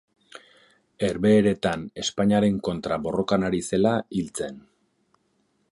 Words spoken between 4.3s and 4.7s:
zen.